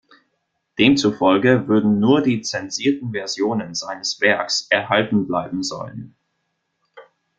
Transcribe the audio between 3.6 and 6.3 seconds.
seines Werks erhalten bleiben sollen.